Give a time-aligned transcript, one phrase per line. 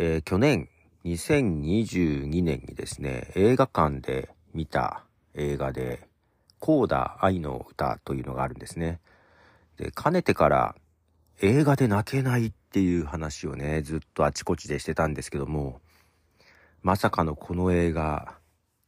[0.00, 0.68] えー、去年、
[1.06, 5.02] 2022年にですね、映画館で見た
[5.34, 6.06] 映画で、
[6.60, 9.00] コーダ愛の歌というのがあるんですね。
[9.76, 10.76] で、かねてから
[11.40, 15.80] 映画で泣けないっていう話をね、ずっとあちこちでしてたんですけども、
[16.80, 18.38] まさかのこの映画、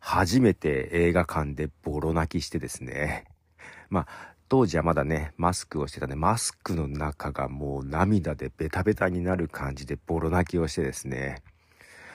[0.00, 3.24] 初めて映画館でボロ泣きしてですね。
[3.88, 11.42] まあ、当時はまだね、マスクをしてたんで、マスクの中がもう涙でベタベタになる感じでボロ泣きをしてですね。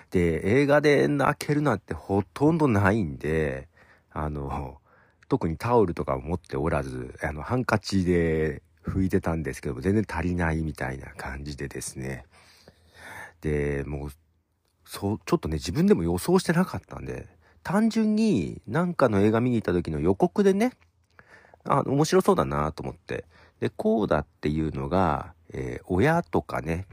[0.10, 3.68] で、映画で泣けるなんてほとんどないんで、
[4.12, 4.80] あの、
[5.30, 12.26] 特にタオルとか持っておらず、あの、ハンカチで拭いてたんですけども、全然足りないみたいな感じでですね。
[13.42, 14.10] で、もう、
[14.86, 17.28] そう、ちょっとね、自分でも予想してなかったんで、
[17.64, 20.74] 単純になんかの映画見に行った時の予告でね、
[21.66, 23.26] あ、面白そうだなと思って。
[23.60, 26.88] で、こうだっていうのが、えー、親とかね、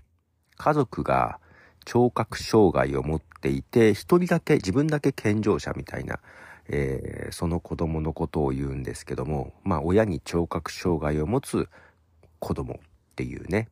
[0.56, 1.40] 家族が
[1.84, 6.20] 聴覚障害を持っていて、一人だけ、自分だけ健常者みたいな、
[6.68, 11.68] えー、その子供のことを言うんですけども、まあ、親に聴覚障害を持つ
[12.38, 12.78] 子供っ
[13.16, 13.68] ていうね。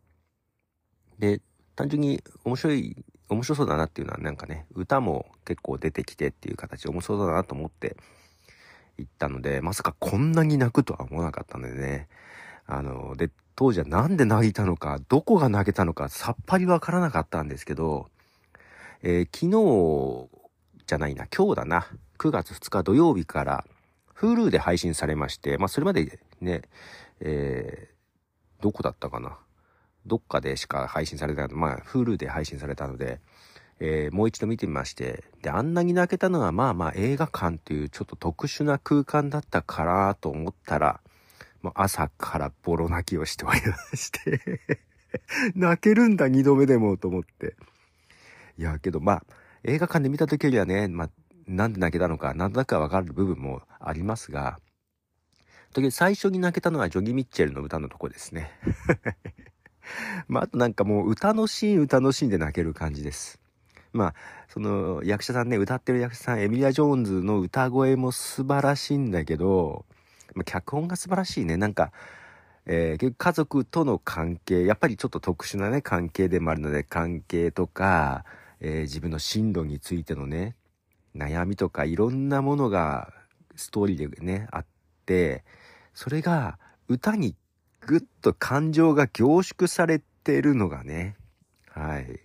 [1.19, 1.41] で、
[1.77, 2.97] 単純に面白い、
[3.29, 7.97] 面白そうだなっていうのはなんかね、歌も結構出てきてっていう形面白そうだなと思って、
[8.99, 12.09] 行ったので、まさかこんなに泣くとは思わなかったのでね。
[12.67, 18.09] あの、で、当時はなんで泣いたのか、どこが泣けたのか、さっぱりわからなかったんですけど、
[19.03, 20.29] えー、昨日
[20.87, 21.87] じゃないな、今日だな。
[22.19, 23.65] 9月2日土曜日から、
[24.17, 26.62] Hulu で配信されまして、まあ、それまでね、
[27.21, 29.39] えー、どこだったかな。
[30.07, 33.21] どっかでしか配信された、まあ、Hulu で配信されたので、
[33.81, 41.01] えー、もう一度見てみまして、で、あんなに泣けたのはまあまあ映画館っていうちょっと特殊な空間だったからと思ったら、
[41.62, 44.61] もう朝からボロ泣きをしておりまして
[45.55, 47.56] 泣けるんだ二度目でもと思って。
[48.56, 49.25] いや、けどまあ、
[49.65, 51.10] 映画館で見た時よりはね、まあ、
[51.47, 54.59] なんで泣けたのか、なんとなくはわかる部分もありますが、
[55.72, 58.50] 時最初に泣けたのはジョギ・ミッチェルの歌のとこですね。
[60.28, 63.41] まあ、あとなんかもう歌のシーン歌のシーンで泣ける感じです。
[63.93, 64.15] まあ、
[64.49, 69.84] その役者さんね、歌ってる役者さん、エミリア・ジョーンズの歌声も素晴らしいんだけど、
[70.34, 71.56] まあ、脚本が素晴らしいね。
[71.56, 71.93] なんか、
[72.66, 78.25] えー、家族との関係、やっぱりちょっと特殊なね、関係でもあるので、関係とか、
[78.60, 80.54] えー、自分の進路についてのね、
[81.16, 83.12] 悩みとかいろんなものが
[83.56, 84.66] ストーリーでね、あっ
[85.06, 85.44] て、
[85.94, 87.34] それが歌に
[87.81, 91.16] ぐっと感情が凝縮されてるのがね、
[91.71, 92.21] はい。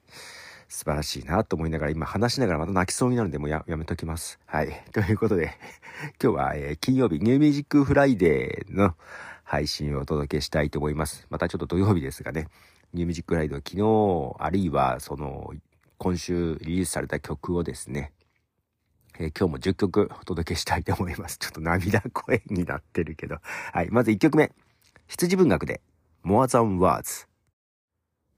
[0.74, 4.40] 素晴らしいなと思いながら、今話しながらまた泣きそうになるんで、もうや、やめときます。
[4.48, 4.84] はい。
[4.92, 5.56] ということで、
[6.22, 8.96] 今日は、えー、金曜日、 New Music Friday の
[9.44, 11.28] 配信をお届けしたいと思います。
[11.30, 12.48] またちょっと土曜日ですがね、
[12.92, 15.54] New Music Friday 昨日、あるいは、その、
[16.00, 18.12] 今週リリースされた曲をですね、
[19.20, 21.38] えー、今日も10曲お届けしたいと思います。
[21.40, 23.38] ちょっと涙声になってるけど。
[23.72, 23.92] はい。
[23.92, 24.52] まず1曲目。
[25.06, 25.82] 羊文学で、
[26.26, 27.33] More Than Words。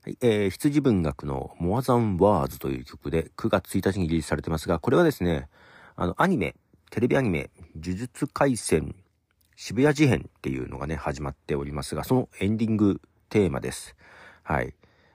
[0.06, 5.48] はい、えー、羊文学の More Than Words という曲で9月1日にリリースされてますが、これはですね、
[5.96, 6.54] あの、アニメ、
[6.92, 8.94] テレビアニメ、呪術廻戦
[9.56, 13.00] 渋谷事変っていうのがね、始まっておりますが、そのエンディング
[13.30, 13.96] テーマです。
[14.44, 14.74] はい。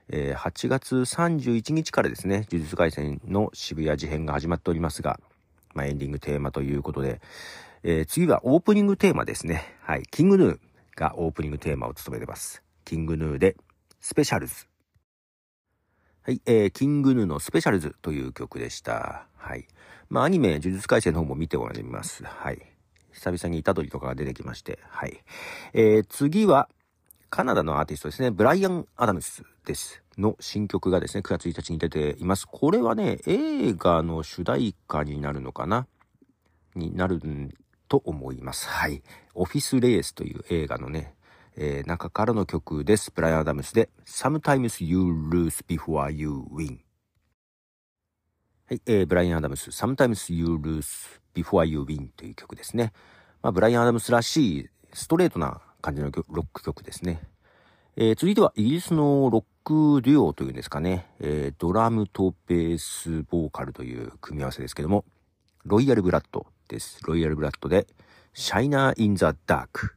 [0.09, 5.22] えー、8月31日からですね、呪術廻戦の渋谷事変が始まっておりますが、
[5.74, 7.22] まあ、エンディングテーマということで、
[7.84, 9.74] えー、次はオープニングテーマですね。
[9.84, 10.03] はい。
[10.12, 10.59] キングヌー
[10.97, 12.62] がオープニングテーマを務めてます。
[12.84, 13.56] キングヌーで、
[14.01, 14.70] スペシャルズ。
[16.23, 19.25] はい、えー、キングヌーのスペシャルズという曲でした。
[19.37, 19.65] はい。
[20.07, 22.23] まあ、アニメ、呪術廻戦の方も見ておられます。
[22.23, 22.61] はい。
[23.11, 24.77] 久々に虎杖とかが出てきまして。
[24.87, 25.19] はい。
[25.73, 26.69] えー、次は、
[27.31, 30.03] カナダのアーティストですね、ブライアン・アダムスです。
[30.15, 32.45] の新曲がですね、9月1日に出ています。
[32.47, 35.88] これはね、映画の主題歌になるのかな？
[36.75, 37.19] になる
[37.88, 38.69] と思います。
[38.69, 39.01] はい。
[39.33, 41.15] オフィスレースという映画のね、
[41.57, 43.12] えー、中からの曲です。
[43.13, 45.00] ブライアン・アダムスで Sometimes You
[45.30, 46.80] Lose Before You Win。
[48.68, 52.94] はい、えー、ブライアン・アダムス Sometimes You Lose Before You Win という曲ですね。
[53.42, 57.21] まあ、ブライアン・アダムスらしいストレートな感じのロック曲ですね。
[57.98, 65.03] えー、続いてはイギリスのロックデュオというんですかね、えー、ドラムとベースボーカルという組み合わせですけども、
[65.65, 67.00] ロイヤルブラッドです。
[67.03, 67.88] ロイヤルブラッドで、
[68.33, 69.95] Shiner in the Dark。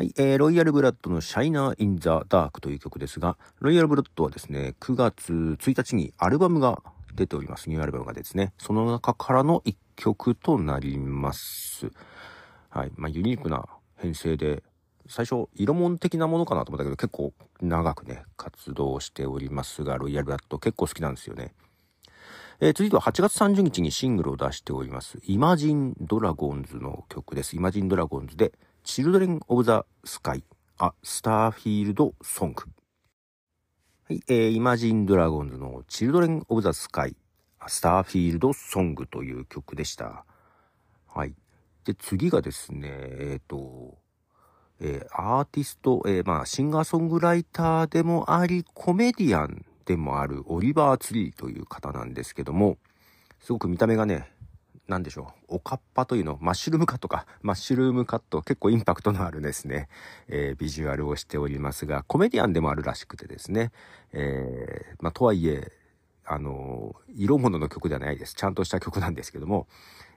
[0.00, 6.82] はい、えー、 Royal Blood の Shiner in the Dark という曲ですが、 Royal Blood はですね、9月1日にアルバムが
[7.14, 7.68] 出ております。
[7.68, 11.92] ニューアルバムがですね、その中からの1曲となります。
[12.70, 13.66] はい、まあ、ユニークな
[13.96, 14.62] 編成で、
[15.06, 21.52] 最初、色物的なものかなと思ったけど、結構長くね、活動しておりますが、 Royal Blood 結構好きなんですよね。
[22.60, 27.54] えー、続いては8月30日にシングルを出しております、イマジンドラゴンズの曲です。
[27.54, 28.52] イマジンドラゴンズで、
[28.92, 30.42] チルドレン・オブ・ザ・スカイ、
[30.76, 32.64] あ、スターフィールド・ソング。
[34.08, 37.14] はい、えー、イマジンドラゴンズのチルドレン・オブ・ザ・スカイ、
[37.68, 40.24] スターフィールド・ソングという曲でした。
[41.06, 41.36] はい。
[41.84, 43.96] で、次がですね、えっ、ー、と、
[44.80, 52.76] えー、アーティスト、えー、まあ、シンガーソングライターでもあり、コメディアンでもあるオリバー・ツリーという方なんですけども、
[53.38, 54.32] すごく見た目がね、
[54.90, 59.88] なんでしょう、おかっぱというの、マッシュルームカットか、マッシュルームカット、結構インパクトのあるですね、
[60.26, 63.70] えー、ビジュアルをしておりますが、コメディアンでもあるらしくてですね、
[64.12, 65.70] えー、まあ、とはいえ、
[66.24, 68.34] あの、色物の曲ではないです。
[68.34, 69.68] ちゃんとした曲なんですけども、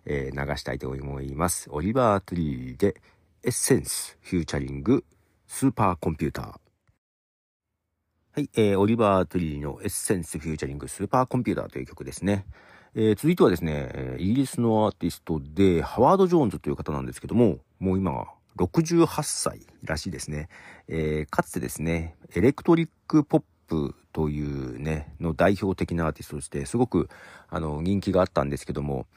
[0.05, 1.69] えー、流したいと思います。
[1.69, 2.99] Oliver Tree で、
[3.43, 6.45] Essence、featuring、Super Computer。
[6.47, 12.47] はい、えー、 Oliver Tree の Essence、featuring、Super Computer という曲ですね。
[12.95, 20.47] えー、続いてはですね、イギリスのアーティストで、ハワード・ジョーンズという方なんですけども、もう今、68歳らしいですね。
[20.87, 27.09] えー、かつてですね、エレクトリック・ポップというね、の代表的なアーティストとして、すごく、
[27.49, 29.07] あの、人気があったんですけども、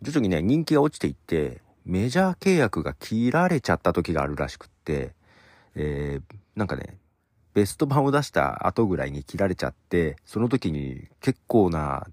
[0.00, 5.12] 徐々にね、人気が落ちていって、メジャー契約が切られちゃった時があるらしくって、
[5.74, 6.98] えー、なんかね、
[7.52, 12.06] ベスト版を出した後ぐらいに切られちゃって、その時に結構な、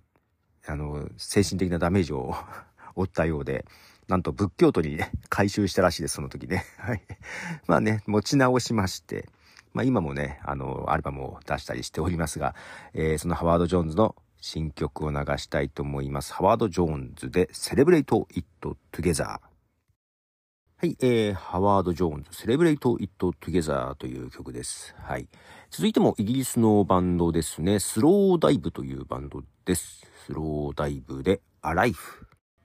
[0.68, 2.36] あの、精神的なダメージを
[2.96, 3.66] 負ったようで、
[4.08, 6.66] なんと仏教徒にね、回収したらしいです、その時ね。
[6.78, 7.02] はい。
[7.68, 9.30] まあね、持ち直しまして、
[9.74, 12.56] まあ今もね、あの、アルバムを出したりしておりますが、
[12.94, 16.34] えー、そのハワード・ジョーンズの新曲を流したいと思います。
[16.34, 19.40] ハワード・ジョーンズで Celebrate It Together。
[20.84, 24.96] はい、えー、ハワード・ジョーンズ Celebrate It Together という曲です。
[24.98, 25.28] はい。
[25.72, 27.80] 続いてもイギリスのバンドですね。
[27.80, 30.06] スローダイブというバンドです。
[30.26, 31.94] スローダイブで Alive。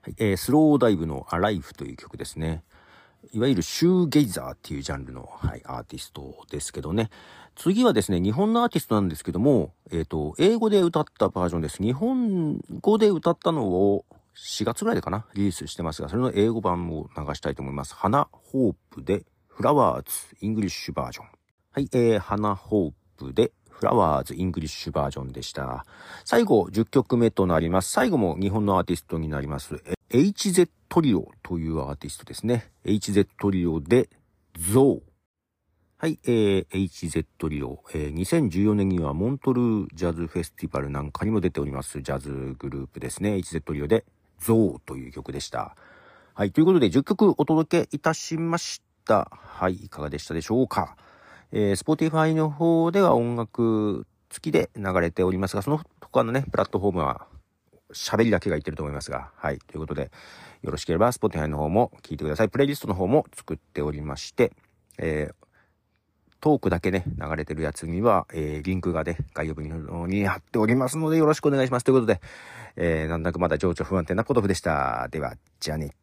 [0.01, 2.65] はい、えー、スローダイブの Alive という曲ですね。
[3.31, 7.09] いわゆるシューゲイザーっていうジャンルの、はい、アーティストですけどね。
[7.55, 11.81] 次はですね、日本のアーティストなんですけども、えっ、ー、と、英語で歌ったバージョンです。
[11.81, 14.03] 日本語で歌ったのを
[14.35, 17.95] 4月ぐらいでかな、リリースしてますが、それの英語版を流したいと思います。
[17.95, 20.11] 花ホープでフラワーズ
[20.41, 21.36] English version。
[21.77, 25.85] はい、えー、 Hana Hope で Flowers English version でした。
[26.25, 27.91] 最後、10曲目となります。
[27.91, 29.83] 最後も日本のアーティストになります。
[30.09, 32.71] HZ トリオというアーティストですね。
[32.83, 34.09] H ZETTRIO で
[34.57, 35.03] ゾウ。
[35.99, 43.35] はい、えー、 H ZETTRIO、えー、2014年にはモントルージャズフェスティバルなんかにも出ておりますジャズグループですね。
[43.35, 44.03] H ZETTRIO で、
[44.39, 45.75] ゾーという曲でした。
[46.33, 49.29] はい、ということで10曲お届けいたしました。
[49.31, 50.97] はい、いかがでしたでしょうか？
[51.51, 57.27] えー、Spotify の方では音楽付きで流れておりますが、その他のね、プラットフォームは
[57.93, 60.11] 喋りだけが言ってると思いますが、はい、ということで、
[60.61, 62.49] よろしければ Spotify の方も聞いてください。
[62.49, 64.51] プレイリストの方も作っておりまして、
[64.97, 65.47] えー
[66.39, 71.83] トークだけね、流れてるやつには、えー、リンクがね、概要文に貼っておりますので、よろしくお願いします。
[71.83, 72.21] ということで、
[72.75, 75.07] えー、なんだかまだ情緒不安定なポトフでした。
[75.09, 75.95] では、じゃあね。